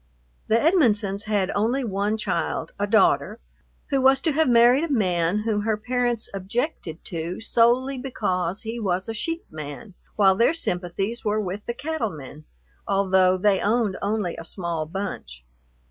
The 0.47 0.55
Edmonsons 0.59 1.25
had 1.25 1.51
only 1.53 1.83
one 1.83 2.17
child, 2.17 2.71
a 2.79 2.87
daughter, 2.87 3.39
who 3.91 4.01
was 4.01 4.19
to 4.21 4.31
have 4.31 4.49
married 4.49 4.83
a 4.85 4.91
man 4.91 5.37
whom 5.43 5.61
her 5.61 5.77
parents 5.77 6.27
objected 6.33 7.05
to 7.05 7.39
solely 7.39 7.99
because 7.99 8.63
he 8.63 8.79
was 8.79 9.07
a 9.07 9.13
sheep 9.13 9.45
man, 9.51 9.93
while 10.15 10.33
their 10.33 10.55
sympathies 10.55 11.23
were 11.23 11.39
with 11.39 11.67
the 11.67 11.75
cattle 11.75 12.09
men, 12.09 12.45
although 12.87 13.37
they 13.37 13.61
owned 13.61 13.95
only 14.01 14.35
a 14.37 14.43
small 14.43 14.87
bunch. 14.87 15.45